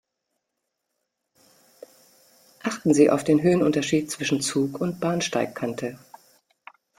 Achten 2.63 2.95
Sie 2.95 3.11
auf 3.11 3.23
den 3.23 3.43
Höhenunterschied 3.43 4.09
zwischen 4.09 4.41
Zug 4.41 4.81
und 4.81 4.99
Bahnsteigkante. 4.99 5.99